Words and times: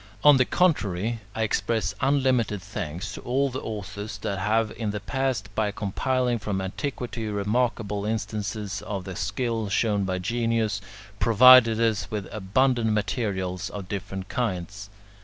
On 0.23 0.37
the 0.37 0.45
contrary, 0.45 1.19
I 1.35 1.43
express 1.43 1.93
unlimited 2.01 2.59
thanks 2.59 3.13
to 3.13 3.21
all 3.21 3.51
the 3.51 3.61
authors 3.61 4.17
that 4.23 4.39
have 4.39 4.71
in 4.75 4.89
the 4.89 4.99
past, 4.99 5.53
by 5.53 5.69
compiling 5.69 6.39
from 6.39 6.59
antiquity 6.59 7.27
remarkable 7.27 8.03
instances 8.03 8.81
of 8.81 9.03
the 9.03 9.15
skill 9.15 9.69
shown 9.69 10.03
by 10.03 10.17
genius, 10.17 10.81
provided 11.19 11.79
us 11.79 12.09
with 12.09 12.27
abundant 12.33 12.91
materials 12.93 13.69
of 13.69 13.87
different 13.87 14.27
kinds. 14.27 14.89